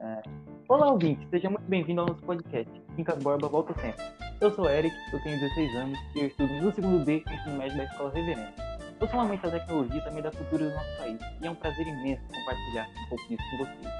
É... 0.00 0.22
Olá, 0.68 0.92
ouvinte, 0.92 1.26
seja 1.28 1.50
muito 1.50 1.68
bem-vindo 1.68 2.00
ao 2.00 2.06
nosso 2.06 2.22
podcast. 2.22 2.70
Quincas 2.94 3.20
Borba 3.20 3.48
volta 3.48 3.74
sempre. 3.80 4.04
Eu 4.40 4.54
sou 4.54 4.70
Eric, 4.70 4.94
eu 5.12 5.20
tenho 5.24 5.40
16 5.40 5.74
anos 5.74 5.98
e 6.14 6.20
eu 6.20 6.26
estudo 6.28 6.52
no 6.54 6.72
segundo 6.72 7.04
B 7.04 7.24
ensino 7.28 7.56
médio 7.56 7.76
da 7.78 7.84
Escola 7.84 8.12
Reverendo. 8.14 8.52
Eu 9.00 9.08
sou 9.08 9.18
um 9.18 9.22
amante 9.22 9.42
da 9.42 9.50
tecnologia 9.50 9.98
e 9.98 10.04
também 10.04 10.22
da 10.22 10.30
cultura 10.30 10.68
do 10.68 10.74
nosso 10.74 10.98
país, 10.98 11.18
e 11.42 11.46
é 11.46 11.50
um 11.50 11.54
prazer 11.56 11.84
imenso 11.84 12.22
compartilhar 12.32 12.88
um 12.88 13.08
pouco 13.08 13.28
disso 13.28 13.42
com 13.50 13.56
vocês. 13.56 13.94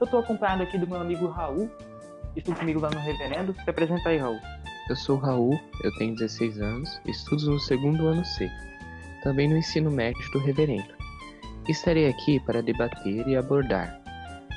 Eu 0.00 0.04
estou 0.04 0.20
acompanhado 0.20 0.62
aqui 0.64 0.76
do 0.76 0.86
meu 0.86 1.00
amigo 1.00 1.26
Raul, 1.28 1.70
estudo 2.36 2.58
comigo 2.58 2.80
lá 2.80 2.90
no 2.90 3.00
Reverendo. 3.00 3.54
Se 3.54 3.70
apresenta 3.70 4.10
aí, 4.10 4.18
Raul. 4.18 4.38
Eu 4.90 4.96
sou 4.96 5.16
o 5.16 5.18
Raul, 5.18 5.58
eu 5.82 5.94
tenho 5.94 6.14
16 6.14 6.60
anos, 6.60 7.00
estudo 7.06 7.52
no 7.52 7.58
segundo 7.58 8.06
ano 8.06 8.22
C, 8.22 8.50
também 9.22 9.48
no 9.48 9.56
ensino 9.56 9.90
médio 9.90 10.30
do 10.32 10.40
Reverendo. 10.40 10.94
Estarei 11.66 12.06
aqui 12.06 12.38
para 12.40 12.62
debater 12.62 13.26
e 13.26 13.34
abordar 13.34 14.01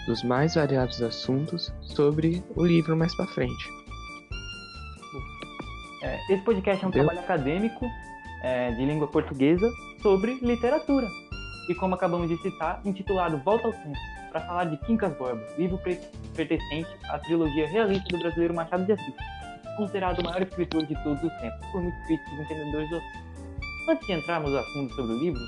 dos 0.06 0.24
mais 0.24 0.56
variados 0.56 1.02
assuntos 1.02 1.74
sobre 1.82 2.44
o 2.56 2.66
livro 2.66 2.96
mais 2.96 3.16
para 3.16 3.28
frente. 3.28 3.70
É, 6.02 6.34
esse 6.34 6.44
podcast 6.44 6.84
é 6.84 6.88
um 6.88 6.92
Deu? 6.92 7.04
trabalho 7.04 7.26
acadêmico 7.26 7.86
é, 8.44 8.72
de 8.72 8.86
língua 8.86 9.08
portuguesa 9.08 9.72
sobre 10.02 10.36
literatura. 10.42 11.08
E 11.68 11.74
como 11.74 11.96
acabamos 11.96 12.30
de 12.30 12.38
citar, 12.38 12.80
intitulado 12.86 13.40
Volta 13.40 13.68
ao 13.68 13.74
Tempo, 13.74 13.98
para 14.32 14.42
falar 14.42 14.66
de 14.66 14.78
Quincas 14.86 15.18
Borba, 15.18 15.42
livro 15.58 15.80
pertencente 16.36 16.90
à 17.10 17.18
trilogia 17.18 17.68
realista 17.68 18.08
do 18.10 18.20
brasileiro 18.20 18.54
Machado 18.54 18.86
de 18.86 18.92
Assis, 18.92 19.16
considerado 19.78 20.20
o 20.20 20.24
maior 20.24 20.42
escritor 20.44 20.86
de 20.86 20.94
todos 21.04 21.24
os 21.24 21.34
tempos, 21.40 21.68
por 21.72 21.82
muitos 21.82 22.06
críticos 22.06 22.34
e 22.34 22.42
entendedores 22.42 22.90
do 22.90 22.98
assunto. 22.98 23.26
Antes 23.90 24.08
de 24.08 24.14
entrarmos 24.14 24.56
a 24.56 24.64
fundo 24.64 24.94
sobre 24.94 25.14
o 25.14 25.20
livro, 25.20 25.42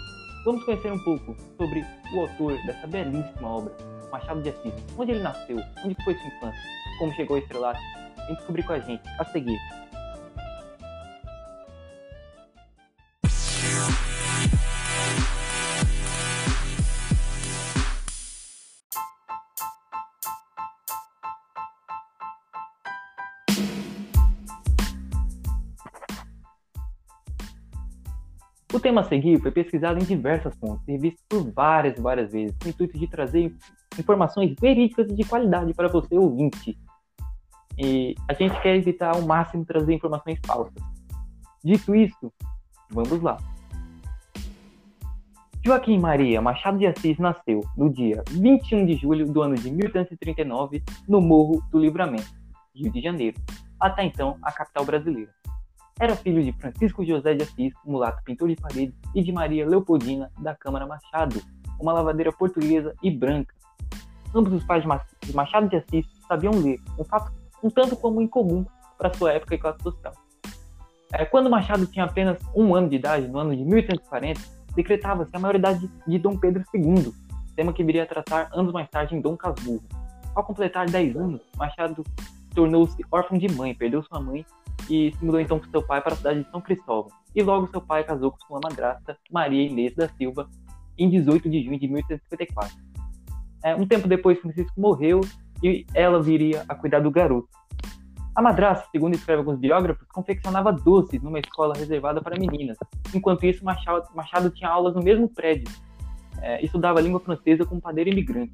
vamos 0.46 0.64
conhecer 0.64 0.92
um 0.92 1.04
pouco 1.04 1.36
sobre 1.58 1.86
o 2.14 2.22
autor 2.22 2.58
dessa 2.66 2.88
belíssima 2.88 3.48
obra, 3.48 3.76
Machado 4.12 4.42
de 4.42 4.50
Assis. 4.50 4.74
Onde 4.98 5.12
ele 5.12 5.22
nasceu, 5.22 5.58
onde 5.84 5.96
foi 6.04 6.14
sua 6.16 6.28
infância, 6.28 6.62
como 7.00 7.14
chegou 7.14 7.38
a 7.38 7.40
estrelato. 7.40 7.80
Vem 8.28 8.36
descobrir 8.36 8.64
com 8.64 8.74
a 8.74 8.80
gente, 8.80 9.04
a 9.20 9.26
seguir. 9.26 9.58
O 28.74 28.80
tema 28.80 29.02
a 29.02 29.04
seguir 29.06 29.42
foi 29.42 29.50
pesquisado 29.50 29.98
em 29.98 30.04
diversas 30.04 30.54
fontes 30.60 30.88
e 30.88 31.00
visto 31.00 31.20
por 31.28 31.52
várias 31.52 31.98
e 31.98 32.02
várias 32.02 32.32
vezes, 32.32 32.56
com 32.60 32.68
o 32.68 32.70
intuito 32.70 32.96
de 32.96 33.08
trazer 33.08 33.52
informações 34.00 34.56
verídicas 34.60 35.10
e 35.10 35.14
de 35.14 35.24
qualidade 35.24 35.74
para 35.74 35.88
você 35.88 36.18
ouvinte. 36.18 36.78
E 37.78 38.16
a 38.28 38.34
gente 38.34 38.60
quer 38.62 38.76
evitar 38.76 39.16
ao 39.16 39.22
máximo 39.22 39.66
trazer 39.66 39.94
informações 39.94 40.40
falsas. 40.46 40.82
Dito 41.64 41.96
isso, 41.96 42.32
vamos 42.90 43.22
lá. 43.22 43.38
Joaquim 45.68 46.00
Maria 46.00 46.42
Machado 46.42 46.78
de 46.78 46.88
Assis 46.88 47.18
nasceu 47.18 47.62
no 47.76 47.92
dia 47.92 48.24
21 48.30 48.86
de 48.86 48.96
julho 48.96 49.26
do 49.26 49.42
ano 49.42 49.56
de 49.56 49.70
1839 49.70 50.82
no 51.08 51.20
Morro 51.20 51.62
do 51.70 51.78
Livramento, 51.78 52.32
Rio 52.74 52.90
de 52.90 53.02
Janeiro, 53.02 53.38
até 53.80 54.06
então 54.06 54.38
a 54.42 54.52
capital 54.52 54.86
brasileira. 54.86 55.30
Era 56.00 56.16
filho 56.16 56.44
de 56.44 56.54
Francisco 56.54 57.04
José 57.04 57.34
de 57.34 57.44
Assis, 57.44 57.74
mulato 57.84 58.24
pintor 58.24 58.48
de 58.48 58.56
paredes, 58.56 58.96
e 59.14 59.22
de 59.22 59.32
Maria 59.32 59.68
Leopoldina 59.68 60.32
da 60.40 60.56
Câmara 60.56 60.86
Machado, 60.86 61.42
uma 61.80 61.92
lavadeira 61.92 62.32
portuguesa 62.32 62.96
e 63.04 63.12
branca. 63.12 63.54
Ambos 64.34 64.54
os 64.54 64.64
pais 64.64 64.84
de 65.22 65.36
Machado 65.36 65.70
de 65.70 65.78
Assis 65.78 66.06
sabiam 66.28 66.54
ler, 66.54 66.80
um 67.00 67.04
fato 67.04 67.32
um 67.64 67.70
tanto 67.70 67.96
como 67.96 68.22
incomum 68.22 68.66
para 68.98 69.14
sua 69.14 69.34
época 69.34 69.56
e 69.56 69.58
classe 69.58 69.82
social. 69.82 70.14
É, 71.14 71.26
quando 71.26 71.50
Machado 71.50 71.86
tinha 71.88 72.06
apenas 72.06 72.38
um 72.56 72.76
ano 72.76 72.90
de 72.90 72.98
idade, 72.98 73.28
no 73.28 73.40
ano 73.40 73.56
de 73.56 73.64
1840, 73.64 74.42
decretava-se 74.76 75.36
a 75.36 75.40
maioridade 75.40 75.90
de 76.06 76.20
Dom 76.20 76.38
Pedro 76.38 76.64
II, 76.74 77.14
tema 77.56 77.74
que 77.74 77.84
viria 77.84 78.04
a 78.04 78.06
tratar 78.06 78.50
anos 78.54 78.72
mais 78.74 78.90
tarde 78.90 79.16
em 79.16 79.22
Dom 79.22 79.36
Casmurro. 79.36 79.84
Ao 80.36 80.44
completar 80.44 80.86
10 80.86 81.16
anos, 81.16 81.42
Machado 81.58 82.04
tornou-se 82.54 82.98
órfão 83.12 83.38
de 83.38 83.48
mãe, 83.50 83.74
perdeu 83.74 84.04
sua 84.04 84.20
mãe 84.20 84.46
e 84.90 85.12
se 85.12 85.26
mudou 85.26 85.40
então 85.40 85.60
com 85.60 85.70
seu 85.70 85.82
pai 85.82 86.02
para 86.02 86.14
a 86.14 86.18
cidade 86.18 86.44
de 86.44 86.52
São 86.52 86.62
Cristóvão. 86.62 87.12
E 87.34 87.42
logo 87.42 87.68
seu 87.68 87.82
pai 87.82 88.04
casou 88.04 88.32
com 88.32 88.40
sua 88.46 88.60
madrasta, 88.64 89.18
Maria 89.32 89.66
Inês 89.66 89.96
da 89.96 90.08
Silva, 90.10 90.48
em 90.98 91.10
18 91.10 91.50
de 91.50 91.64
junho 91.64 91.80
de 91.80 91.88
1854. 91.88 92.76
É, 93.64 93.76
um 93.76 93.88
tempo 93.88 94.08
depois, 94.08 94.40
Francisco 94.40 94.80
morreu 94.80 95.22
e 95.64 95.86
ela 95.94 96.22
viria 96.22 96.64
a 96.68 96.76
cuidar 96.76 97.00
do 97.00 97.12
garoto. 97.12 97.48
A 98.36 98.42
madrasta, 98.42 98.88
segundo 98.92 99.16
escrevem 99.16 99.40
alguns 99.40 99.60
biógrafos, 99.60 100.08
confeccionava 100.10 100.72
doces 100.72 101.22
numa 101.24 101.40
escola 101.40 101.74
reservada 101.76 102.22
para 102.22 102.38
meninas. 102.38 102.78
Enquanto 103.14 103.46
isso, 103.46 103.66
Machado, 103.66 104.08
Machado 104.14 104.52
tinha 104.52 104.70
aulas 104.70 104.94
no 104.94 105.02
mesmo 105.02 105.28
prédio. 105.28 105.74
É, 106.40 106.64
estudava 106.64 107.02
língua 107.02 107.20
francesa 107.20 107.66
com 107.66 107.76
um 107.76 107.80
padeiro 107.80 108.12
imigrante. 108.12 108.54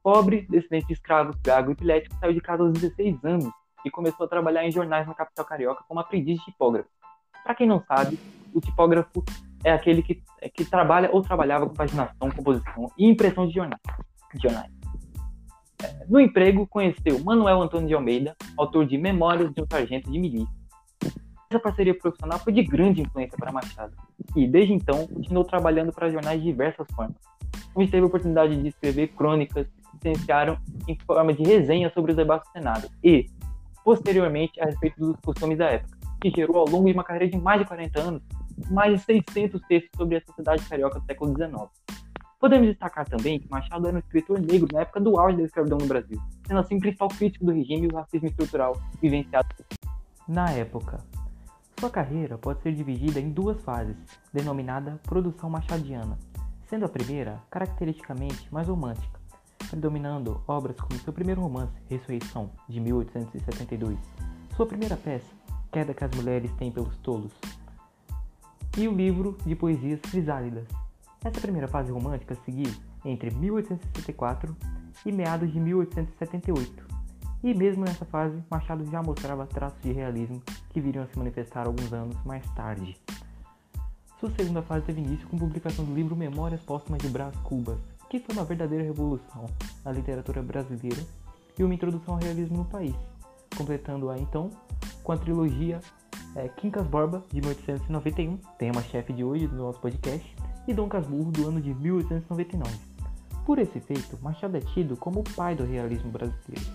Pobre, 0.00 0.46
descendente 0.48 0.86
de 0.86 0.92
escravos, 0.92 1.34
gago 1.42 1.70
e 1.70 1.72
epilético, 1.72 2.14
saiu 2.20 2.32
de 2.34 2.40
casa 2.40 2.62
aos 2.62 2.72
16 2.72 3.24
anos 3.24 3.50
e 3.84 3.90
começou 3.90 4.26
a 4.26 4.28
trabalhar 4.28 4.64
em 4.64 4.70
jornais 4.70 5.06
na 5.08 5.14
capital 5.14 5.44
carioca 5.44 5.82
como 5.88 5.98
aprendiz 5.98 6.38
de 6.38 6.44
tipógrafo. 6.44 6.88
Para 7.42 7.54
quem 7.56 7.66
não 7.66 7.82
sabe, 7.88 8.18
o 8.54 8.60
tipógrafo 8.60 9.24
é 9.64 9.72
aquele 9.72 10.02
que, 10.02 10.22
é, 10.40 10.48
que 10.48 10.64
trabalha 10.64 11.10
ou 11.10 11.22
trabalhava 11.22 11.66
com 11.66 11.74
paginação, 11.74 12.30
composição 12.30 12.92
e 12.98 13.08
impressão 13.08 13.48
de 13.48 13.54
jornais. 13.54 13.80
Jornais. 14.40 14.70
É, 15.82 16.06
no 16.06 16.20
emprego, 16.20 16.66
conheceu 16.66 17.18
Manuel 17.24 17.62
Antônio 17.62 17.88
de 17.88 17.94
Almeida, 17.94 18.36
autor 18.56 18.86
de 18.86 18.98
Memórias 18.98 19.52
de 19.52 19.62
um 19.62 19.66
Sargento 19.70 20.10
de 20.10 20.18
Milícia. 20.18 20.54
Essa 21.50 21.58
parceria 21.58 21.96
profissional 21.96 22.38
foi 22.38 22.52
de 22.52 22.62
grande 22.62 23.00
influência 23.00 23.36
para 23.38 23.52
Machado, 23.52 23.94
e 24.36 24.46
desde 24.46 24.72
então 24.72 25.06
continuou 25.06 25.44
trabalhando 25.44 25.92
para 25.92 26.10
jornais 26.10 26.40
de 26.40 26.46
diversas 26.46 26.86
formas, 26.94 27.16
onde 27.74 27.90
teve 27.90 28.02
a 28.02 28.06
oportunidade 28.06 28.60
de 28.60 28.68
escrever 28.68 29.08
crônicas 29.08 29.66
que 29.66 29.98
se 30.02 30.08
iniciaram 30.08 30.58
em 30.88 30.98
forma 31.06 31.32
de 31.32 31.42
resenha 31.42 31.90
sobre 31.94 32.10
os 32.10 32.16
debates 32.16 32.48
do 32.48 32.52
Senado 32.52 32.88
e, 33.02 33.26
posteriormente 33.84 34.60
a 34.60 34.66
respeito 34.66 34.98
dos 34.98 35.16
costumes 35.20 35.56
da 35.56 35.66
época, 35.66 35.96
que 36.20 36.30
gerou 36.30 36.58
ao 36.58 36.68
longo 36.68 36.86
de 36.86 36.92
uma 36.92 37.04
carreira 37.04 37.30
de 37.30 37.38
mais 37.38 37.60
de 37.60 37.66
40 37.66 38.00
anos 38.00 38.22
mais 38.70 38.98
de 38.98 39.04
600 39.04 39.60
textos 39.62 39.90
sobre 39.96 40.16
a 40.16 40.20
sociedade 40.20 40.64
carioca 40.68 41.00
do 41.00 41.06
século 41.06 41.34
XIX. 41.34 41.68
Podemos 42.38 42.68
destacar 42.68 43.08
também 43.08 43.40
que 43.40 43.50
Machado 43.50 43.86
era 43.86 43.96
um 43.96 44.00
escritor 44.00 44.38
negro 44.38 44.68
na 44.72 44.80
época 44.80 45.00
do 45.00 45.18
auge 45.18 45.36
da 45.36 45.44
escravidão 45.44 45.78
no 45.78 45.86
Brasil, 45.86 46.20
sendo 46.46 46.60
assim 46.60 46.76
o 46.76 46.80
principal 46.80 47.08
crítico 47.08 47.46
do 47.46 47.52
regime 47.52 47.86
e 47.86 47.88
o 47.88 47.96
racismo 47.96 48.28
estrutural 48.28 48.76
vivenciado 49.00 49.48
na 50.28 50.50
época. 50.50 50.98
Sua 51.78 51.90
carreira 51.90 52.38
pode 52.38 52.62
ser 52.62 52.72
dividida 52.72 53.18
em 53.20 53.30
duas 53.30 53.60
fases, 53.62 53.96
denominada 54.32 55.00
produção 55.04 55.50
machadiana, 55.50 56.18
sendo 56.68 56.84
a 56.84 56.88
primeira 56.88 57.40
caracteristicamente 57.50 58.52
mais 58.52 58.68
romântica, 58.68 59.20
predominando 59.68 60.42
obras 60.46 60.76
como 60.78 61.00
seu 61.00 61.12
primeiro 61.12 61.40
romance, 61.40 61.72
Ressurreição, 61.88 62.50
de 62.68 62.80
1872, 62.80 63.98
sua 64.56 64.66
primeira 64.66 64.96
peça, 64.96 65.32
Queda 65.72 65.92
que 65.92 66.04
as 66.04 66.10
Mulheres 66.14 66.52
Têm 66.52 66.70
pelos 66.70 66.96
Tolos, 66.98 67.32
e 68.76 68.88
o 68.88 68.92
livro 68.92 69.36
de 69.46 69.54
poesias 69.54 70.00
Crisálidas. 70.00 70.66
Essa 71.24 71.40
primeira 71.40 71.68
fase 71.68 71.92
romântica 71.92 72.36
seguiu 72.44 72.70
entre 73.04 73.30
1864 73.30 74.56
e 75.06 75.12
meados 75.12 75.52
de 75.52 75.60
1878, 75.60 76.84
e 77.42 77.54
mesmo 77.54 77.84
nessa 77.84 78.04
fase, 78.04 78.42
Machado 78.50 78.84
já 78.90 79.02
mostrava 79.02 79.46
traços 79.46 79.80
de 79.82 79.92
realismo 79.92 80.42
que 80.70 80.80
viriam 80.80 81.04
a 81.04 81.06
se 81.06 81.18
manifestar 81.18 81.66
alguns 81.66 81.92
anos 81.92 82.16
mais 82.24 82.44
tarde. 82.54 82.96
Sua 84.18 84.30
segunda 84.30 84.62
fase 84.62 84.86
teve 84.86 85.02
início 85.02 85.28
com 85.28 85.36
a 85.36 85.40
publicação 85.40 85.84
do 85.84 85.94
livro 85.94 86.16
Memórias 86.16 86.62
Póstumas 86.62 87.02
de 87.02 87.08
Brás 87.08 87.36
Cubas, 87.38 87.78
que 88.08 88.18
foi 88.18 88.34
uma 88.34 88.44
verdadeira 88.44 88.84
revolução 88.84 89.46
na 89.84 89.92
literatura 89.92 90.42
brasileira 90.42 91.02
e 91.58 91.62
uma 91.62 91.74
introdução 91.74 92.14
ao 92.14 92.20
realismo 92.20 92.56
no 92.56 92.64
país, 92.64 92.94
completando-a 93.56 94.18
então 94.18 94.50
com 95.02 95.12
a 95.12 95.16
trilogia 95.18 95.80
é, 96.36 96.48
Quincas 96.48 96.86
Borba, 96.86 97.22
de 97.30 97.40
1891, 97.40 98.36
tema-chefe 98.58 99.12
de 99.12 99.22
hoje 99.22 99.46
do 99.46 99.56
nosso 99.56 99.80
podcast, 99.80 100.34
e 100.66 100.74
Dom 100.74 100.88
Casmurro, 100.88 101.30
do 101.30 101.46
ano 101.48 101.60
de 101.60 101.72
1899. 101.74 102.72
Por 103.44 103.58
esse 103.58 103.78
feito, 103.80 104.18
Machado 104.22 104.56
é 104.56 104.60
tido 104.60 104.96
como 104.96 105.20
o 105.20 105.34
pai 105.34 105.54
do 105.54 105.64
realismo 105.64 106.10
brasileiro. 106.10 106.66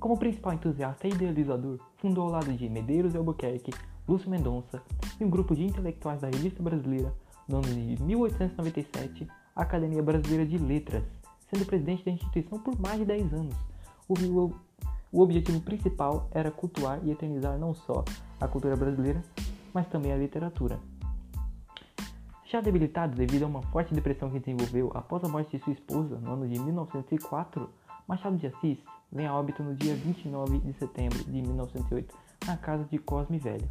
Como 0.00 0.18
principal 0.18 0.52
entusiasta 0.52 1.06
e 1.06 1.10
idealizador, 1.10 1.78
fundou 1.96 2.24
ao 2.24 2.30
lado 2.30 2.52
de 2.52 2.68
Medeiros 2.68 3.12
de 3.12 3.18
Albuquerque, 3.18 3.72
Lúcio 4.06 4.30
Mendonça 4.30 4.82
e 5.20 5.24
um 5.24 5.30
grupo 5.30 5.54
de 5.54 5.64
intelectuais 5.64 6.20
da 6.20 6.28
Revista 6.28 6.62
Brasileira 6.62 7.12
no 7.48 7.58
ano 7.58 7.66
de 7.66 8.02
1897 8.02 9.28
a 9.54 9.62
Academia 9.62 10.02
Brasileira 10.02 10.46
de 10.46 10.56
Letras, 10.56 11.02
sendo 11.50 11.66
presidente 11.66 12.04
da 12.04 12.12
instituição 12.12 12.60
por 12.60 12.78
mais 12.80 12.98
de 12.98 13.04
10 13.04 13.32
anos. 13.34 13.56
O, 14.08 14.52
o 15.10 15.22
objetivo 15.22 15.60
principal 15.60 16.28
era 16.30 16.50
cultuar 16.50 17.00
e 17.02 17.10
eternizar 17.10 17.58
não 17.58 17.74
só 17.74 18.04
a 18.40 18.46
cultura 18.46 18.76
brasileira, 18.76 19.22
mas 19.72 19.86
também 19.88 20.12
a 20.12 20.16
literatura. 20.16 20.78
Já 22.44 22.60
debilitado 22.60 23.14
devido 23.14 23.44
a 23.44 23.46
uma 23.46 23.62
forte 23.62 23.94
depressão 23.94 24.30
que 24.30 24.38
desenvolveu 24.38 24.90
após 24.94 25.22
a 25.24 25.28
morte 25.28 25.56
de 25.56 25.62
sua 25.62 25.72
esposa 25.72 26.18
no 26.18 26.32
ano 26.32 26.48
de 26.48 26.58
1904, 26.58 27.68
Machado 28.06 28.36
de 28.36 28.46
Assis 28.46 28.78
vem 29.12 29.26
a 29.26 29.34
óbito 29.34 29.62
no 29.62 29.74
dia 29.74 29.94
29 29.94 30.58
de 30.60 30.72
setembro 30.74 31.18
de 31.24 31.42
1908 31.42 32.14
na 32.46 32.56
casa 32.56 32.84
de 32.84 32.98
Cosme 32.98 33.38
Velho. 33.38 33.68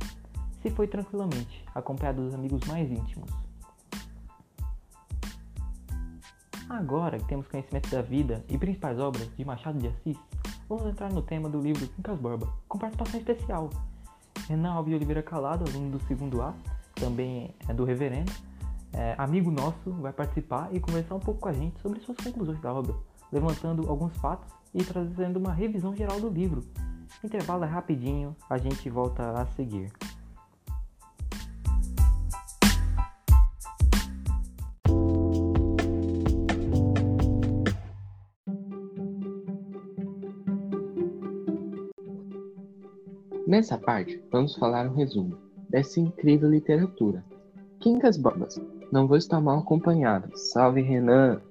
Se 0.62 0.70
foi 0.70 0.88
tranquilamente, 0.88 1.66
acompanhado 1.74 2.24
dos 2.24 2.34
amigos 2.34 2.62
mais 2.68 2.92
íntimos. 2.92 3.30
Agora 6.70 7.18
que 7.18 7.26
temos 7.26 7.48
conhecimento 7.48 7.90
da 7.90 8.02
vida 8.02 8.44
e 8.50 8.58
principais 8.58 9.00
obras 9.00 9.28
de 9.36 9.46
Machado 9.46 9.80
de 9.80 9.88
Assis, 9.88 10.18
vamos 10.68 10.86
entrar 10.86 11.12
no 11.12 11.22
tema 11.22 11.50
do 11.50 11.60
livro 11.60 11.88
Quincas 11.88 12.20
Borba, 12.20 12.48
com 12.68 12.78
participação 12.78 13.20
especial. 13.20 13.70
Renan 14.48 14.74
Alves 14.74 14.94
Oliveira 14.94 15.24
Calado, 15.24 15.66
aluno 15.70 15.98
do 15.98 16.00
segundo 16.08 16.42
A, 16.42 16.54
também 16.96 17.54
é 17.68 17.74
do 17.74 17.84
Reverendo, 17.84 18.32
é, 18.94 19.16
amigo 19.18 19.52
nosso, 19.52 19.92
vai 20.02 20.14
participar 20.14 20.70
e 20.74 20.80
conversar 20.80 21.16
um 21.16 21.20
pouco 21.20 21.42
com 21.42 21.50
a 21.50 21.54
gente 21.54 21.80
sobre 21.82 22.00
suas 22.02 22.18
conclusões 22.18 22.60
da 22.62 22.74
obra, 22.74 22.96
levantando 23.32 23.90
alguns 23.90 24.16
fatos 24.18 24.54
e 24.74 24.84
trazendo 24.84 25.38
uma 25.38 25.54
revisão 25.54 25.96
geral 25.96 26.20
do 26.20 26.30
livro. 26.30 26.64
Intervalo 27.24 27.64
é 27.64 27.68
rapidinho, 27.68 28.36
a 28.50 28.58
gente 28.58 28.90
volta 28.90 29.32
a 29.32 29.46
seguir. 29.48 29.92
Nessa 43.48 43.78
parte, 43.78 44.22
vamos 44.30 44.58
falar 44.58 44.86
um 44.88 44.94
resumo 44.94 45.38
dessa 45.70 46.02
incrível 46.02 46.50
literatura. 46.50 47.24
Quincas 47.80 48.18
Bobas, 48.18 48.60
não 48.92 49.08
vou 49.08 49.16
estar 49.16 49.40
mal 49.40 49.60
acompanhado. 49.60 50.38
Salve, 50.38 50.82
Renan! 50.82 51.42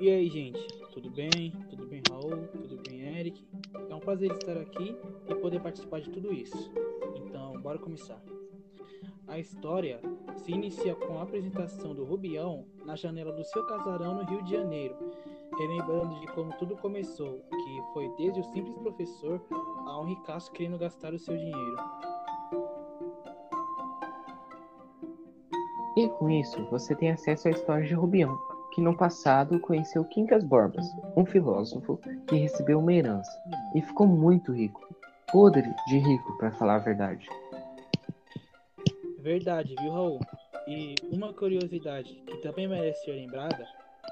E 0.00 0.08
aí, 0.08 0.30
gente, 0.30 0.66
tudo 0.94 1.10
bem? 1.10 1.52
Tudo 1.68 1.84
bem, 1.84 2.00
Raul? 2.08 2.48
Tudo 2.52 2.80
bem, 2.88 3.18
Eric? 3.18 3.44
É 3.90 3.94
um 3.94 4.00
prazer 4.00 4.30
estar 4.30 4.56
aqui 4.56 4.96
e 5.28 5.34
poder 5.34 5.60
participar 5.60 6.00
de 6.00 6.08
tudo 6.08 6.32
isso. 6.32 6.72
Então, 7.14 7.52
bora 7.60 7.78
começar. 7.78 8.24
A 9.28 9.38
história 9.38 10.00
se 10.36 10.52
inicia 10.52 10.94
com 10.94 11.18
a 11.18 11.22
apresentação 11.22 11.94
do 11.94 12.02
Rubião 12.02 12.64
na 12.86 12.96
janela 12.96 13.30
do 13.30 13.44
seu 13.44 13.62
casarão 13.66 14.14
no 14.14 14.24
Rio 14.24 14.42
de 14.42 14.52
Janeiro, 14.52 14.96
relembrando 15.58 16.20
de 16.20 16.26
como 16.28 16.52
tudo 16.58 16.76
começou, 16.76 17.40
que 17.50 17.82
foi 17.92 18.08
desde 18.16 18.40
o 18.40 18.44
simples 18.44 18.76
professor 18.76 19.40
a 19.86 20.00
um 20.00 20.04
ricaço 20.04 20.52
querendo 20.52 20.78
gastar 20.78 21.12
o 21.12 21.18
seu 21.18 21.36
dinheiro. 21.36 21.76
E 25.96 26.08
com 26.08 26.28
isso, 26.28 26.64
você 26.70 26.94
tem 26.94 27.10
acesso 27.10 27.46
à 27.48 27.50
história 27.52 27.86
de 27.86 27.94
Rubião, 27.94 28.36
que 28.74 28.80
no 28.80 28.96
passado 28.96 29.60
conheceu 29.60 30.04
Quincas 30.06 30.42
Borbas, 30.42 30.84
um 31.16 31.24
filósofo 31.24 32.00
que 32.26 32.34
recebeu 32.34 32.80
uma 32.80 32.92
herança 32.92 33.30
e 33.76 33.80
ficou 33.80 34.06
muito 34.06 34.52
rico, 34.52 34.84
podre 35.30 35.72
de 35.86 35.98
rico, 35.98 36.36
para 36.36 36.50
falar 36.50 36.76
a 36.76 36.78
verdade. 36.78 37.28
Verdade, 39.20 39.76
viu, 39.80 39.92
Raul? 39.92 40.20
E 40.66 40.96
uma 41.12 41.32
curiosidade 41.32 42.14
que 42.26 42.38
também 42.38 42.66
merece 42.66 43.04
ser 43.04 43.12
lembrada 43.12 43.64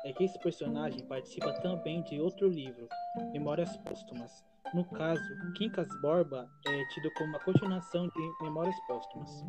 é 0.05 0.13
que 0.13 0.25
esse 0.25 0.39
personagem 0.39 1.07
participa 1.07 1.53
também 1.61 2.03
de 2.03 2.21
outro 2.21 2.49
livro, 2.49 2.89
Memórias 3.33 3.77
Póstumas. 3.79 4.45
No 4.75 4.85
caso, 4.85 5.23
Quincas 5.57 5.89
Borba 6.01 6.49
é 6.67 6.85
tido 6.95 7.11
como 7.15 7.31
uma 7.31 7.39
continuação 7.41 8.09
de 8.09 8.45
Memórias 8.45 8.77
Póstumas. 8.87 9.45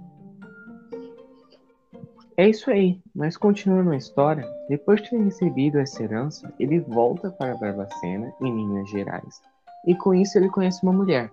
É 2.35 2.49
isso 2.49 2.71
aí, 2.71 2.99
mas 3.13 3.37
continuando 3.37 3.91
a 3.91 3.97
história, 3.97 4.43
depois 4.67 5.01
de 5.01 5.11
ter 5.11 5.21
recebido 5.21 5.77
essa 5.77 6.03
herança, 6.03 6.51
ele 6.59 6.79
volta 6.79 7.29
para 7.29 7.55
Barbacena, 7.55 8.33
em 8.41 8.51
Minas 8.51 8.89
Gerais, 8.89 9.41
e 9.85 9.93
com 9.95 10.15
isso 10.15 10.37
ele 10.37 10.49
conhece 10.49 10.81
uma 10.81 10.91
mulher, 10.91 11.31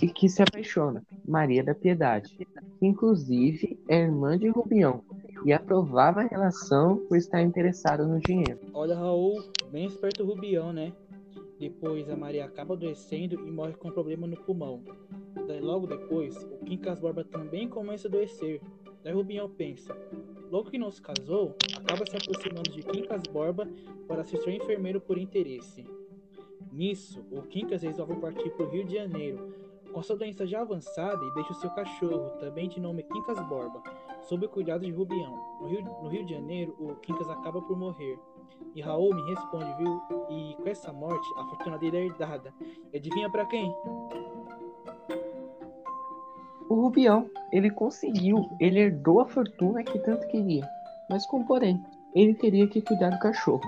e 0.00 0.08
que 0.08 0.28
se 0.28 0.40
apaixona, 0.40 1.02
Maria 1.26 1.64
da 1.64 1.74
Piedade, 1.74 2.36
que 2.36 2.86
inclusive 2.86 3.76
é 3.88 4.02
irmã 4.02 4.38
de 4.38 4.48
Rubião, 4.48 5.02
e 5.44 5.52
aprovava 5.52 6.20
a 6.20 6.26
relação 6.26 6.96
por 7.08 7.16
estar 7.16 7.42
interessado 7.42 8.06
no 8.06 8.18
dinheiro. 8.18 8.58
Olha, 8.72 8.94
Raul, 8.94 9.42
bem 9.70 9.86
esperto 9.86 10.22
o 10.22 10.26
Rubião, 10.26 10.72
né? 10.72 10.92
Depois 11.58 12.08
a 12.08 12.16
Maria 12.16 12.44
acaba 12.44 12.74
adoecendo 12.74 13.34
e 13.34 13.50
morre 13.50 13.72
com 13.72 13.90
problema 13.90 14.26
no 14.26 14.36
pulmão. 14.36 14.82
Daí 15.46 15.60
logo 15.60 15.86
depois, 15.86 16.36
o 16.44 16.64
Quincas 16.64 17.00
Borba 17.00 17.24
também 17.24 17.68
começa 17.68 18.06
a 18.06 18.08
adoecer. 18.08 18.60
Daí 19.02 19.12
Rubião 19.12 19.50
pensa, 19.50 19.96
logo 20.50 20.70
que 20.70 20.78
não 20.78 20.90
se 20.90 21.02
casou, 21.02 21.56
acaba 21.76 22.06
se 22.06 22.16
aproximando 22.16 22.70
de 22.70 22.82
Quincas 22.82 23.22
Borba 23.24 23.68
para 24.06 24.24
ser 24.24 24.38
seu 24.38 24.52
enfermeiro 24.52 25.00
por 25.00 25.18
interesse. 25.18 25.84
Nisso, 26.72 27.24
o 27.32 27.42
Quincas 27.42 27.82
resolve 27.82 28.14
partir 28.16 28.50
para 28.50 28.66
o 28.66 28.70
Rio 28.70 28.84
de 28.84 28.94
Janeiro, 28.94 29.52
com 29.92 30.02
sua 30.02 30.16
doença 30.16 30.46
já 30.46 30.60
avançada 30.60 31.24
e 31.24 31.34
deixa 31.34 31.52
o 31.52 31.56
seu 31.56 31.70
cachorro, 31.70 32.30
também 32.38 32.68
de 32.68 32.80
nome 32.80 33.02
Quincas 33.02 33.40
Borba, 33.48 33.82
sob 34.22 34.46
o 34.46 34.48
cuidado 34.48 34.84
de 34.84 34.90
Rubião. 34.90 35.58
No 35.60 35.68
Rio, 35.68 35.82
no 36.02 36.08
Rio 36.08 36.24
de 36.24 36.34
Janeiro, 36.34 36.74
o 36.78 36.94
Quincas 36.96 37.28
acaba 37.28 37.60
por 37.62 37.76
morrer. 37.76 38.18
E 38.74 38.80
Raul 38.80 39.14
me 39.14 39.22
responde, 39.30 39.72
viu? 39.76 40.00
E 40.30 40.54
com 40.56 40.68
essa 40.68 40.92
morte, 40.92 41.26
a 41.38 41.44
fortuna 41.44 41.78
dele 41.78 41.96
é 41.96 42.06
herdada. 42.06 42.52
E 42.92 42.96
adivinha 42.96 43.30
para 43.30 43.46
quem? 43.46 43.74
O 46.68 46.74
Rubião, 46.74 47.30
ele 47.50 47.70
conseguiu, 47.70 48.48
ele 48.60 48.80
herdou 48.80 49.20
a 49.20 49.26
fortuna 49.26 49.82
que 49.82 49.98
tanto 50.00 50.26
queria. 50.28 50.68
Mas 51.08 51.26
com 51.26 51.42
porém, 51.44 51.82
ele 52.14 52.34
teria 52.34 52.68
que 52.68 52.82
cuidar 52.82 53.10
do 53.10 53.18
cachorro. 53.18 53.62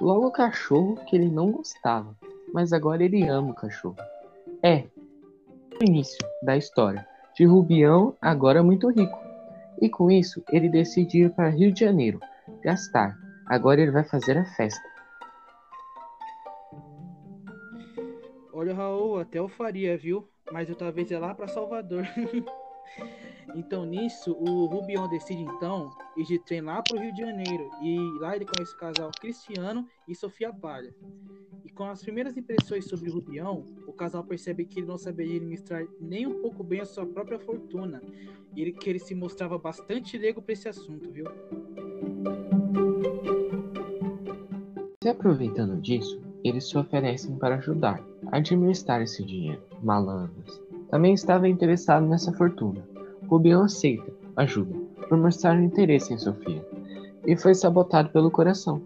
Logo 0.00 0.28
o 0.28 0.32
cachorro 0.32 0.96
que 1.06 1.16
ele 1.16 1.28
não 1.28 1.50
gostava, 1.50 2.16
mas 2.52 2.72
agora 2.72 3.02
ele 3.02 3.26
ama 3.28 3.50
o 3.50 3.54
cachorro. 3.54 3.96
É, 4.62 4.84
o 5.80 5.84
início 5.84 6.18
da 6.42 6.56
história 6.56 7.06
de 7.34 7.44
Rubião, 7.44 8.16
agora 8.20 8.62
muito 8.62 8.88
rico. 8.90 9.18
E 9.80 9.88
com 9.88 10.10
isso, 10.10 10.42
ele 10.50 10.68
decide 10.68 11.24
ir 11.24 11.30
para 11.30 11.48
Rio 11.48 11.72
de 11.72 11.80
Janeiro, 11.80 12.20
gastar. 12.62 13.18
Agora 13.46 13.80
ele 13.80 13.90
vai 13.90 14.04
fazer 14.04 14.38
a 14.38 14.44
festa. 14.44 14.94
Olha, 18.52 18.72
Raul, 18.72 19.18
até 19.18 19.38
eu 19.38 19.48
faria, 19.48 19.98
viu? 19.98 20.28
Mas 20.52 20.68
eu 20.68 20.76
talvez 20.76 21.10
é 21.10 21.18
lá 21.18 21.34
para 21.34 21.48
Salvador. 21.48 22.06
então, 23.54 23.84
nisso, 23.84 24.32
o 24.32 24.66
Rubião 24.66 25.08
decide 25.08 25.42
então 25.42 25.90
ir 26.16 26.24
de 26.24 26.38
trem 26.38 26.60
lá 26.60 26.80
pro 26.80 26.98
Rio 26.98 27.12
de 27.12 27.20
Janeiro. 27.20 27.68
E 27.82 27.98
lá 28.20 28.36
ele 28.36 28.46
conhece 28.46 28.72
o 28.72 28.78
casal 28.78 29.10
Cristiano 29.20 29.86
e 30.06 30.14
Sofia 30.14 30.52
Palha. 30.52 30.94
E 31.64 31.70
com 31.70 31.84
as 31.84 32.00
primeiras 32.00 32.36
impressões 32.36 32.86
sobre 32.88 33.10
o 33.10 33.14
Rubião, 33.14 33.64
o 33.83 33.83
casal 33.94 34.24
percebe 34.24 34.64
que 34.64 34.80
ele 34.80 34.86
não 34.86 34.98
saberia 34.98 35.36
administrar 35.36 35.86
nem 36.00 36.26
um 36.26 36.40
pouco 36.40 36.62
bem 36.62 36.80
a 36.80 36.84
sua 36.84 37.06
própria 37.06 37.38
fortuna. 37.38 38.02
E 38.54 38.62
ele, 38.62 38.72
que 38.72 38.88
ele 38.88 38.98
se 38.98 39.14
mostrava 39.14 39.58
bastante 39.58 40.16
leigo 40.16 40.40
para 40.40 40.52
esse 40.52 40.68
assunto, 40.68 41.10
viu? 41.10 41.26
Se 45.02 45.08
aproveitando 45.08 45.80
disso, 45.80 46.20
eles 46.42 46.68
se 46.68 46.78
oferecem 46.78 47.36
para 47.36 47.56
ajudar 47.56 48.02
a 48.30 48.38
administrar 48.38 49.02
esse 49.02 49.24
dinheiro. 49.24 49.60
Malandros. 49.82 50.62
Também 50.90 51.14
estava 51.14 51.48
interessado 51.48 52.06
nessa 52.06 52.32
fortuna. 52.32 52.86
Rubião 53.26 53.64
aceita 53.64 54.12
ajuda 54.36 54.74
por 55.08 55.18
mostrar 55.18 55.60
interesse 55.60 56.12
em 56.12 56.18
Sofia 56.18 56.64
e 57.26 57.36
foi 57.36 57.54
sabotado 57.54 58.10
pelo 58.10 58.30
coração. 58.30 58.82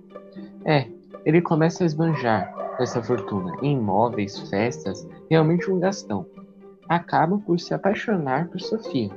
É, 0.65 0.89
ele 1.25 1.41
começa 1.41 1.83
a 1.83 1.87
esbanjar 1.87 2.53
essa 2.83 3.03
fortuna 3.03 3.57
em 3.61 3.77
imóveis, 3.77 4.39
festas, 4.49 5.07
realmente 5.29 5.71
um 5.71 5.81
gastão. 5.81 6.27
Acaba 6.89 7.39
por 7.39 7.59
se 7.59 7.75
apaixonar 7.75 8.49
por 8.49 8.61
Sofia. 8.61 9.11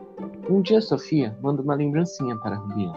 Um 0.50 0.62
dia 0.62 0.82
Sofia 0.82 1.38
manda 1.42 1.62
uma 1.62 1.76
lembrancinha 1.76 2.36
para 2.38 2.58
Rubião, 2.58 2.94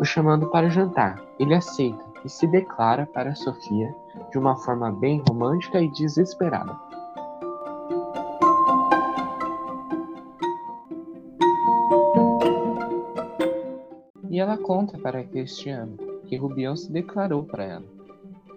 o 0.00 0.04
chamando 0.04 0.48
para 0.50 0.70
jantar. 0.70 1.22
Ele 1.38 1.54
aceita 1.54 2.02
e 2.24 2.28
se 2.28 2.46
declara 2.46 3.06
para 3.06 3.34
Sofia 3.34 3.94
de 4.32 4.38
uma 4.38 4.56
forma 4.56 4.90
bem 4.90 5.22
romântica 5.28 5.80
e 5.80 5.90
desesperada. 5.90 6.74
E 14.30 14.40
ela 14.40 14.56
conta 14.58 14.98
para 14.98 15.22
Cristiano 15.22 15.96
que 16.24 16.36
Rubião 16.36 16.74
se 16.74 16.90
declarou 16.90 17.44
para 17.44 17.64
ela 17.64 18.03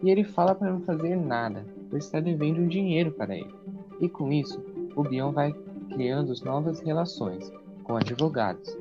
e 0.02 0.10
ele 0.10 0.24
fala 0.24 0.54
para 0.54 0.72
não 0.72 0.82
fazer 0.82 1.16
nada, 1.16 1.66
pois 1.90 2.06
está 2.06 2.20
devendo 2.20 2.68
dinheiro 2.68 3.12
para 3.12 3.36
ele. 3.36 3.54
E 4.00 4.08
com 4.08 4.32
isso, 4.32 4.64
o 4.96 5.04
Bion 5.04 5.32
vai 5.32 5.54
criando 5.90 6.34
novas 6.44 6.80
relações 6.80 7.52
com 7.84 7.96
advogados, 7.96 8.78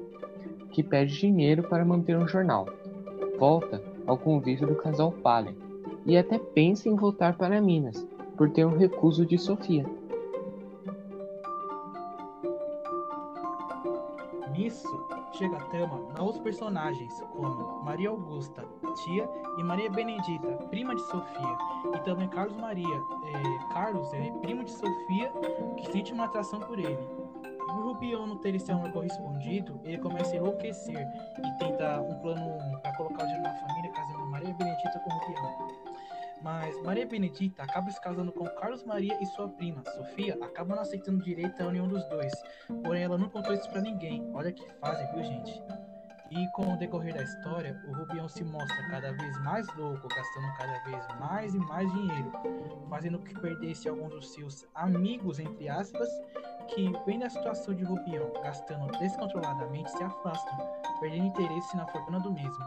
que 0.70 0.82
pede 0.82 1.18
dinheiro 1.18 1.62
para 1.62 1.85
manter 1.85 2.16
um 2.16 2.28
jornal. 2.28 2.66
Volta 3.38 3.82
ao 4.06 4.18
convívio 4.18 4.66
do 4.66 4.75
casal 4.75 5.12
Palha 5.12 5.54
e 6.04 6.16
até 6.16 6.38
pensa 6.38 6.88
em 6.88 6.94
voltar 6.94 7.37
para 7.37 7.61
Minas, 7.61 8.06
por 8.37 8.50
ter 8.50 8.66
um 8.66 8.76
recuso 8.76 9.25
de 9.25 9.38
Sofia. 9.38 9.85
Chega 15.37 15.59
a 15.59 15.64
trama 15.66 15.99
novos 16.16 16.38
personagens, 16.38 17.12
como 17.33 17.83
Maria 17.85 18.09
Augusta, 18.09 18.64
tia, 19.05 19.28
e 19.59 19.62
Maria 19.62 19.90
Benedita, 19.90 20.49
prima 20.71 20.95
de 20.95 21.02
Sofia, 21.02 21.59
e 21.95 21.99
também 22.00 22.28
Carlos 22.28 22.57
Maria. 22.57 22.87
É, 22.87 23.73
Carlos 23.73 24.12
é 24.14 24.31
primo 24.40 24.64
de 24.64 24.71
Sofia, 24.71 25.31
que 25.76 25.93
sente 25.93 26.12
uma 26.12 26.25
atração 26.25 26.61
por 26.61 26.78
ele. 26.78 26.99
Por 27.66 27.85
Rubião 27.85 28.26
não 28.26 28.37
ter 28.38 28.55
esse 28.55 28.71
amor 28.73 28.90
correspondido, 28.93 29.78
ele 29.85 29.99
começa 29.99 30.35
a 30.35 30.37
enlouquecer 30.38 31.07
e 31.38 31.59
tenta 31.59 32.00
um 32.00 32.14
plano 32.21 32.81
para 32.81 32.97
colocar 32.97 33.25
o 33.25 33.26
dinheiro 33.26 33.43
na 33.43 33.55
família, 33.55 33.93
casando 33.93 34.26
Maria 34.26 34.55
Benedita 34.55 34.99
com 35.00 35.11
Rubião. 35.11 35.95
Mas 36.43 36.81
Maria 36.83 37.07
Benedita 37.07 37.62
acaba 37.62 37.90
se 37.90 38.00
casando 38.00 38.31
com 38.33 38.45
Carlos 38.45 38.85
Maria 38.85 39.16
e 39.21 39.26
sua 39.26 39.49
prima, 39.49 39.83
Sofia, 39.95 40.38
acaba 40.43 40.75
não 40.75 40.83
aceitando 40.83 41.25
direito 41.25 41.61
a 41.62 41.66
união 41.66 41.88
dos 41.88 42.05
dois. 42.09 42.33
Porém, 42.85 43.02
ela 43.02 43.19
não 43.19 43.28
contou 43.28 43.55
isso 43.55 43.69
pra 43.71 43.81
ninguém. 43.81 44.31
Olha 44.35 44.52
que 44.52 44.69
fase, 44.75 45.05
viu, 45.12 45.25
gente? 45.25 45.62
E 46.31 46.49
com 46.49 46.75
o 46.75 46.76
decorrer 46.76 47.14
da 47.14 47.23
história, 47.23 47.81
o 47.87 47.93
Rubião 47.93 48.28
se 48.28 48.43
mostra 48.43 48.88
cada 48.90 49.12
vez 49.12 49.40
mais 49.43 49.66
louco, 49.76 50.09
gastando 50.09 50.52
cada 50.59 50.78
vez 50.81 51.07
mais 51.21 51.55
e 51.55 51.59
mais 51.59 51.90
dinheiro, 51.93 52.33
fazendo 52.90 53.21
que 53.21 53.38
perdesse 53.40 53.88
alguns 53.88 54.11
dos 54.11 54.33
seus 54.33 54.66
amigos, 54.75 55.38
entre 55.38 55.69
aspas, 55.69 56.09
que, 56.75 56.93
vendo 57.07 57.25
a 57.25 57.31
situação 57.31 57.75
de 57.75 57.85
Rubião 57.85 58.33
gastando 58.43 58.87
descontroladamente, 58.99 59.90
se 59.93 60.02
afastam, 60.02 60.59
perdendo 60.99 61.26
interesse 61.26 61.76
na 61.76 61.87
fortuna 61.87 62.19
do 62.19 62.33
mesmo. 62.33 62.64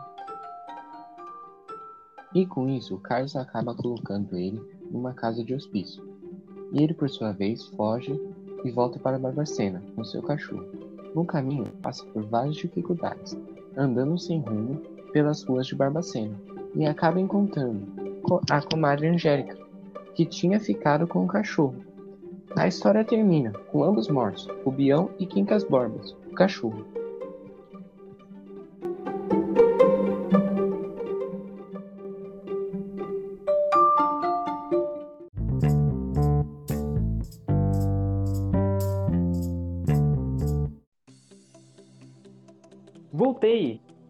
E 2.34 2.46
com 2.46 2.70
isso, 2.70 2.98
Carlos 3.00 3.36
acaba 3.36 3.74
colocando 3.74 4.38
ele 4.38 4.62
numa 4.92 5.14
casa 5.14 5.44
de 5.44 5.54
hospício. 5.54 6.04
E 6.72 6.84
ele, 6.84 6.94
por 6.94 7.10
sua 7.10 7.32
vez, 7.32 7.66
foge 7.70 8.20
e 8.64 8.72
volta 8.72 9.00
para 9.00 9.18
Barbacena 9.18 9.82
com 9.96 10.04
seu 10.04 10.22
cachorro. 10.22 10.66
No 11.16 11.26
caminho, 11.26 11.72
passa 11.82 12.06
por 12.06 12.24
várias 12.24 12.56
dificuldades, 12.56 13.36
andando 13.76 14.18
sem 14.18 14.40
rumo 14.42 14.78
pelas 15.12 15.44
ruas 15.44 15.66
de 15.66 15.76
Barbacena, 15.76 16.40
e 16.76 16.86
acaba 16.86 17.20
encontrando 17.20 17.88
a 18.50 18.62
comadre 18.62 19.08
Angélica, 19.08 19.58
que 20.14 20.26
tinha 20.26 20.60
ficado 20.60 21.08
com 21.08 21.24
o 21.24 21.28
cachorro. 21.28 21.76
A 22.56 22.68
história 22.68 23.04
termina 23.04 23.52
com 23.72 23.84
ambos 23.84 24.08
mortos, 24.08 24.48
o 24.66 24.72
Bião 24.72 25.10
e 25.18 25.26
Quincas 25.26 25.64
Borbas, 25.64 26.16
o 26.30 26.36
cachorro. 26.36 26.86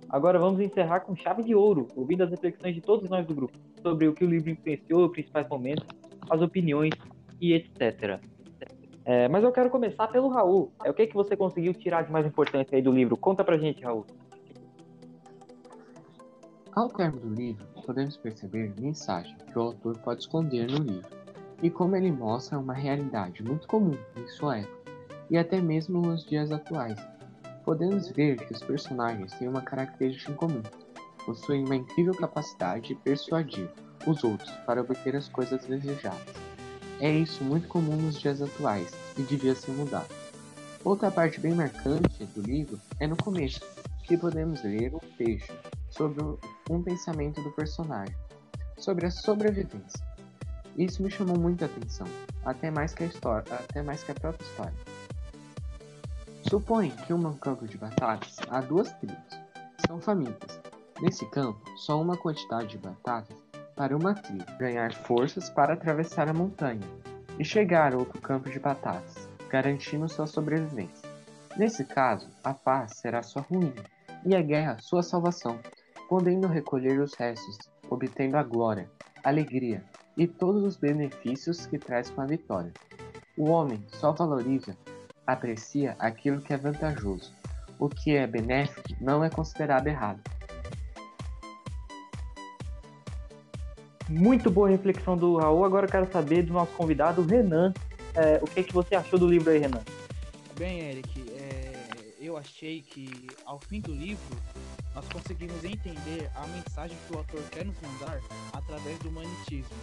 Agora 0.10 0.39
vamos 0.39 0.60
encerrar 0.60 1.01
com 1.01 1.16
chave 1.16 1.44
de 1.44 1.54
ouro, 1.54 1.88
ouvindo 1.96 2.24
as 2.24 2.32
reflexões 2.32 2.74
de 2.74 2.82
todos 2.82 3.08
nós 3.10 3.28
do 3.28 3.36
grupo 3.36 3.54
sobre 3.82 4.08
o 4.08 4.13
que 4.13 4.25
o 4.25 4.30
livro 4.30 4.50
influenciou, 4.50 5.08
principais 5.10 5.48
momentos, 5.48 5.86
as 6.30 6.42
opiniões 6.42 6.94
e 7.39 7.54
etc. 7.54 8.20
É, 9.06 9.28
mas 9.28 9.44
eu 9.44 9.51
quero 9.51 9.70
começar 9.70 10.08
pelo 10.08 10.30
Raul. 10.30 10.72
É 10.84 10.89
o 10.89 10.94
que, 10.94 11.08
que 11.08 11.13
você 11.13 11.36
conseguiu 11.36 11.74
tirar 11.74 12.04
de 12.04 12.12
mais 12.12 12.25
importante 12.25 12.75
aí 12.75 12.82
do 12.82 12.92
livro? 12.92 13.16
Conta 13.16 13.44
pra 13.44 13.58
gente, 13.58 13.84
Raul. 13.84 14.06
Ao 16.75 16.88
termo 16.88 17.20
do 17.20 17.30
livro, 17.30 17.66
podemos 17.86 18.18
perceber 18.18 18.74
mensagem 18.80 19.36
que 19.51 19.58
o 19.58 19.62
autor 19.62 19.98
pode 20.00 20.22
esconder 20.22 20.68
no 20.68 20.78
livro 20.78 21.10
e 21.62 21.70
como 21.70 21.96
ele 21.96 22.12
mostra 22.12 22.58
uma 22.58 22.74
realidade 22.74 23.44
muito 23.44 23.68
comum 23.68 23.98
em 24.16 24.28
sua 24.28 24.60
época 24.60 24.92
e 25.30 25.38
até 25.38 25.62
mesmo 25.62 26.01
nos 26.01 26.25
dias 26.25 26.51
atuais 26.51 27.00
podemos 27.69 28.09
ver 28.09 28.35
que 28.47 28.51
os 28.51 28.63
personagens 28.63 29.31
têm 29.33 29.47
uma 29.47 29.61
característica 29.61 30.31
em 30.31 30.35
comum: 30.35 30.63
possuem 31.23 31.63
uma 31.63 31.75
incrível 31.75 32.15
capacidade 32.15 32.88
de 32.88 32.95
persuadir 32.95 33.69
os 34.07 34.23
outros 34.23 34.49
para 34.65 34.81
obter 34.81 35.15
as 35.15 35.29
coisas 35.29 35.63
desejadas. 35.67 36.33
É 36.99 37.11
isso 37.11 37.43
muito 37.43 37.67
comum 37.67 37.95
nos 37.95 38.19
dias 38.19 38.41
atuais 38.41 38.91
e 39.15 39.21
devia 39.21 39.53
ser 39.53 39.69
mudado. 39.73 40.09
Outra 40.83 41.11
parte 41.11 41.39
bem 41.39 41.53
marcante 41.53 42.25
do 42.33 42.41
livro 42.41 42.79
é 42.99 43.05
no 43.05 43.15
começo, 43.15 43.61
que 44.01 44.17
podemos 44.17 44.63
ler 44.63 44.91
um 44.95 45.15
texto 45.15 45.53
sobre 45.91 46.23
um 46.71 46.81
pensamento 46.81 47.39
do 47.43 47.51
personagem, 47.51 48.15
sobre 48.79 49.05
a 49.05 49.11
sobrevivência. 49.11 50.03
Isso 50.75 51.03
me 51.03 51.11
chamou 51.11 51.38
muita 51.38 51.65
atenção, 51.65 52.07
até 52.43 52.71
mais 52.71 52.95
que 52.95 53.03
a 53.03 53.07
história, 53.07 53.53
até 53.53 53.83
mais 53.83 54.03
que 54.03 54.11
a 54.11 54.15
própria 54.15 54.43
história. 54.43 54.88
Supõe 56.50 56.89
que 57.06 57.13
um 57.13 57.32
campo 57.34 57.68
de 57.68 57.77
batatas 57.77 58.38
há 58.50 58.60
duas 58.60 58.91
tribos. 58.94 59.39
São 59.86 60.01
famintas. 60.01 60.60
Nesse 61.00 61.24
campo, 61.29 61.62
só 61.77 62.01
uma 62.01 62.18
quantidade 62.18 62.70
de 62.70 62.77
batatas 62.79 63.38
para 63.75 63.96
uma 63.96 64.15
tribo 64.15 64.58
ganhar 64.58 64.91
forças 64.91 65.48
para 65.48 65.75
atravessar 65.75 66.27
a 66.27 66.34
montanha 66.34 66.82
e 67.38 67.46
chegar 67.46 67.94
a 67.94 67.98
outro 67.98 68.20
campo 68.20 68.50
de 68.50 68.60
batatas, 68.60 69.29
garantindo 69.48 70.10
sua 70.10 70.25
sobrevivência. 70.25 71.08
Nesse 71.56 71.86
caso, 71.86 72.27
a 72.44 72.51
paz 72.51 72.94
será 72.96 73.22
sua 73.22 73.44
ruína 73.44 73.84
e 74.25 74.36
a 74.36 74.41
guerra 74.41 74.79
sua 74.79 75.03
salvação, 75.03 75.60
podendo 76.10 76.48
recolher 76.48 77.00
os 77.00 77.13
restos, 77.13 77.60
obtendo 77.91 78.38
a 78.38 78.41
glória, 78.41 78.89
alegria 79.24 79.84
e 80.18 80.25
todos 80.25 80.63
os 80.63 80.77
benefícios 80.77 81.68
que 81.68 81.77
traz 81.77 82.10
com 82.10 82.22
a 82.22 82.25
vitória. 82.25 82.74
O 83.38 83.51
homem 83.51 83.86
só 83.94 84.12
valoriza 84.12 84.75
aprecia 85.31 85.95
aquilo 86.00 86.41
que 86.41 86.53
é 86.53 86.57
vantajoso. 86.57 87.33
O 87.77 87.88
que 87.88 88.15
é 88.15 88.27
benéfico 88.27 88.89
não 89.00 89.24
é 89.24 89.29
considerado 89.29 89.88
errado. 89.88 90.19
Muito 94.09 94.50
boa 94.50 94.67
reflexão 94.67 95.15
do 95.15 95.38
Raul. 95.38 95.63
Agora 95.63 95.86
eu 95.86 95.91
quero 95.91 96.12
saber 96.12 96.43
do 96.43 96.53
nosso 96.53 96.71
convidado, 96.74 97.21
Renan. 97.21 97.74
É, 98.15 98.39
o 98.41 98.45
que, 98.48 98.59
é 98.59 98.63
que 98.63 98.74
você 98.74 98.95
achou 98.95 99.19
do 99.19 99.27
livro 99.27 99.51
aí, 99.51 99.59
Renan? 99.59 99.81
Bem, 100.57 100.79
Eric, 100.79 101.31
é, 101.31 101.74
eu 102.19 102.36
achei 102.36 102.81
que 102.81 103.27
ao 103.45 103.59
fim 103.59 103.79
do 103.79 103.93
livro 103.93 104.36
nós 104.95 105.07
conseguimos 105.09 105.63
entender 105.63 106.29
a 106.36 106.45
mensagem 106.48 106.98
que 107.07 107.13
o 107.13 107.19
autor 107.19 107.41
quer 107.51 107.65
nos 107.65 107.75
mandar 107.79 108.19
através 108.51 108.98
do 109.00 109.09
humanitismo, 109.09 109.77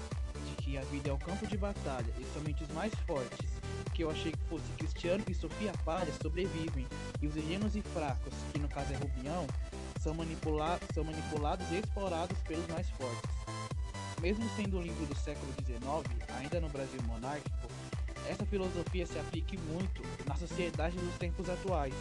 de 0.44 0.62
que 0.62 0.76
a 0.76 0.82
vida 0.82 1.08
é 1.08 1.12
o 1.12 1.18
campo 1.18 1.46
de 1.46 1.56
batalha 1.56 2.12
e 2.18 2.24
somente 2.34 2.64
os 2.64 2.70
mais 2.72 2.92
fortes 3.06 3.55
que 3.96 4.04
eu 4.04 4.10
achei 4.10 4.30
que 4.30 4.44
fosse 4.50 4.70
Cristiano 4.76 5.24
e 5.26 5.32
Sofia 5.32 5.72
Palha 5.82 6.12
sobrevivem, 6.20 6.86
e 7.22 7.26
os 7.26 7.34
ingênuos 7.34 7.74
e 7.74 7.80
fracos, 7.80 8.34
que 8.52 8.58
no 8.58 8.68
caso 8.68 8.92
é 8.92 8.96
Rubião, 8.96 9.46
são, 9.98 10.12
manipula 10.12 10.78
são 10.92 11.02
manipulados 11.02 11.66
e 11.72 11.76
explorados 11.76 12.36
pelos 12.42 12.66
mais 12.68 12.90
fortes. 12.90 13.30
Mesmo 14.20 14.44
sendo 14.54 14.78
um 14.78 14.82
livro 14.82 15.06
do 15.06 15.16
século 15.16 15.50
XIX, 15.64 16.30
ainda 16.38 16.60
no 16.60 16.68
Brasil 16.68 17.00
monárquico, 17.04 17.68
essa 18.28 18.44
filosofia 18.44 19.06
se 19.06 19.18
aplica 19.18 19.56
muito 19.72 20.02
na 20.26 20.36
sociedade 20.36 20.98
dos 20.98 21.16
tempos 21.16 21.48
atuais. 21.48 21.94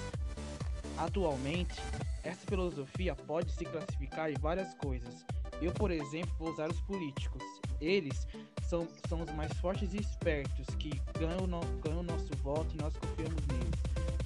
Atualmente, 0.98 1.82
essa 2.24 2.46
filosofia 2.46 3.16
pode 3.16 3.54
se 3.54 3.64
classificar 3.64 4.30
em 4.30 4.36
várias 4.36 4.74
coisas. 4.74 5.26
Eu, 5.62 5.72
por 5.72 5.92
exemplo, 5.92 6.36
vou 6.38 6.52
usar 6.52 6.70
os 6.70 6.82
políticos. 6.82 7.42
Eles 7.80 8.28
são, 8.68 8.88
são 9.08 9.22
os 9.22 9.32
mais 9.32 9.52
fortes 9.54 9.94
e 9.94 9.98
espertos 9.98 10.68
que 10.76 11.02
ganham, 11.20 11.48
no, 11.48 11.60
ganham 11.82 12.04
nosso 12.04 12.36
voto 12.42 12.74
e 12.74 12.82
nós 12.82 12.96
confiamos 12.96 13.46
neles. 13.48 13.76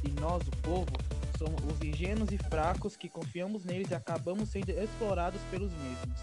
E 0.04 0.22
nós, 0.22 0.48
o 0.48 0.52
povo, 0.62 0.92
somos 1.38 1.62
os 1.72 1.82
ingênuos 1.82 2.32
e 2.32 2.38
fracos 2.38 2.96
que 2.96 3.10
confiamos 3.10 3.66
neles 3.66 3.92
e 3.92 3.96
acabamos 3.96 4.50
sendo 4.50 4.72
explorados 4.72 5.42
pelos 5.52 5.72
mesmos. 5.74 6.20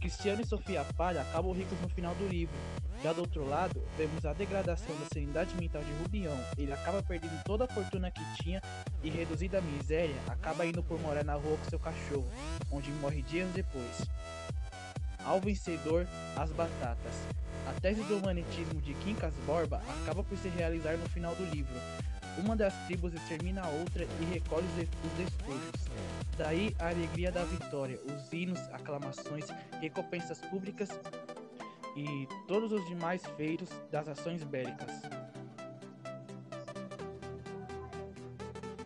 Cristiano 0.00 0.42
e 0.42 0.46
Sofia 0.46 0.84
Palha 0.96 1.22
acabam 1.22 1.52
ricos 1.52 1.80
no 1.80 1.88
final 1.88 2.14
do 2.14 2.28
livro. 2.28 2.54
Já 3.02 3.12
do 3.12 3.20
outro 3.20 3.48
lado, 3.48 3.82
vemos 3.96 4.24
a 4.24 4.32
degradação 4.32 4.94
da 4.96 5.06
sanidade 5.06 5.54
mental 5.56 5.82
de 5.82 5.92
Rubião. 6.02 6.36
Ele 6.56 6.72
acaba 6.72 7.02
perdendo 7.02 7.42
toda 7.44 7.64
a 7.64 7.68
fortuna 7.68 8.10
que 8.10 8.22
tinha 8.42 8.60
e, 9.02 9.10
reduzida 9.10 9.58
à 9.58 9.60
miséria, 9.60 10.16
acaba 10.28 10.66
indo 10.66 10.82
por 10.82 11.00
morar 11.00 11.24
na 11.24 11.34
rua 11.34 11.56
com 11.56 11.70
seu 11.70 11.78
cachorro, 11.78 12.28
onde 12.70 12.90
morre 12.92 13.22
dias 13.22 13.48
depois. 13.52 14.08
Ao 15.28 15.38
vencedor, 15.38 16.06
as 16.34 16.50
batatas. 16.52 17.12
A 17.68 17.80
tese 17.82 18.02
do 18.04 18.16
humanitismo 18.16 18.80
de 18.80 18.94
Quincas 18.94 19.34
Borba 19.44 19.82
acaba 20.00 20.24
por 20.24 20.38
se 20.38 20.48
realizar 20.48 20.96
no 20.96 21.06
final 21.10 21.34
do 21.34 21.44
livro. 21.54 21.74
Uma 22.38 22.56
das 22.56 22.72
tribos 22.86 23.12
extermina 23.12 23.60
a 23.60 23.68
outra 23.68 24.04
e 24.22 24.24
recolhe 24.32 24.64
os 24.64 25.12
despojos. 25.18 25.90
Daí 26.38 26.74
a 26.78 26.88
alegria 26.88 27.30
da 27.30 27.44
vitória, 27.44 28.00
os 28.06 28.32
hinos, 28.32 28.58
aclamações, 28.72 29.44
recompensas 29.82 30.40
públicas 30.40 30.88
e 31.94 32.26
todos 32.46 32.72
os 32.72 32.88
demais 32.88 33.20
feitos 33.36 33.68
das 33.92 34.08
ações 34.08 34.42
bélicas. 34.42 35.02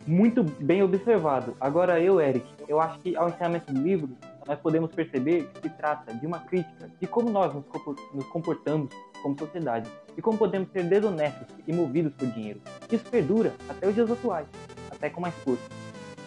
Muito 0.04 0.42
bem 0.42 0.82
observado. 0.82 1.56
Agora 1.60 2.00
eu, 2.00 2.20
Eric, 2.20 2.44
eu 2.66 2.80
acho 2.80 2.98
que 2.98 3.14
ao 3.14 3.28
encerramento 3.28 3.72
do 3.72 3.80
livro, 3.80 4.16
nós 4.46 4.58
podemos 4.58 4.92
perceber 4.92 5.48
que 5.54 5.62
se 5.62 5.70
trata 5.76 6.14
de 6.14 6.26
uma 6.26 6.40
crítica 6.40 6.90
de 7.00 7.06
como 7.06 7.30
nós 7.30 7.54
nos 7.54 8.26
comportamos 8.26 8.94
como 9.22 9.38
sociedade 9.38 9.88
e 10.16 10.22
como 10.22 10.36
podemos 10.36 10.70
ser 10.72 10.84
desonestos 10.84 11.46
e 11.66 11.72
movidos 11.72 12.12
por 12.14 12.26
dinheiro. 12.28 12.60
Isso 12.90 13.04
perdura 13.04 13.54
até 13.68 13.86
os 13.86 13.94
dias 13.94 14.10
atuais, 14.10 14.46
até 14.90 15.08
com 15.08 15.20
mais 15.20 15.34
força. 15.36 15.62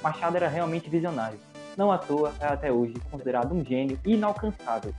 Machado 0.01 0.37
era 0.37 0.47
realmente 0.47 0.89
visionário. 0.89 1.37
Não 1.75 1.91
à 1.91 1.97
toa 1.97 2.33
é 2.39 2.45
até 2.45 2.71
hoje 2.71 2.93
considerado 3.11 3.53
um 3.53 3.63
gênio 3.63 3.99
inalcançável, 4.05 4.93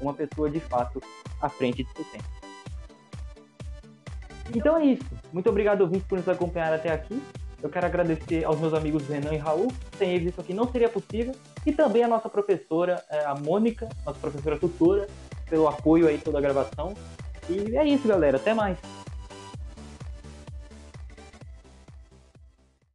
uma 0.00 0.14
pessoa 0.14 0.48
de 0.48 0.60
fato 0.60 1.02
à 1.40 1.48
frente 1.48 1.82
de 1.82 1.92
seu 1.92 2.04
tempo. 2.04 2.24
Então 4.54 4.76
é 4.76 4.84
isso. 4.84 5.04
Muito 5.32 5.48
obrigado, 5.48 5.82
ouvintes, 5.82 6.06
por 6.06 6.18
nos 6.18 6.28
acompanhar 6.28 6.72
até 6.72 6.92
aqui. 6.92 7.20
Eu 7.62 7.68
quero 7.68 7.86
agradecer 7.86 8.44
aos 8.44 8.58
meus 8.58 8.72
amigos 8.72 9.06
Renan 9.06 9.34
e 9.34 9.36
Raul. 9.36 9.72
Sem 9.98 10.14
eles 10.14 10.28
isso 10.32 10.40
aqui 10.40 10.54
não 10.54 10.70
seria 10.70 10.88
possível. 10.88 11.34
E 11.66 11.72
também 11.72 12.02
a 12.02 12.08
nossa 12.08 12.28
professora, 12.28 13.04
é, 13.10 13.24
a 13.24 13.34
Mônica, 13.34 13.88
nossa 14.04 14.18
professora 14.18 14.58
tutora, 14.58 15.06
pelo 15.48 15.68
apoio 15.68 16.08
aí 16.08 16.18
toda 16.18 16.38
a 16.38 16.40
gravação. 16.40 16.94
E 17.48 17.76
é 17.76 17.84
isso, 17.84 18.06
galera. 18.06 18.36
Até 18.36 18.54
mais. 18.54 18.78